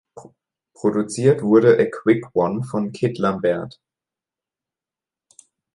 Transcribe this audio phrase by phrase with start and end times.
[0.73, 3.79] Produziert wurde "A Quick One" von Kit Lambert.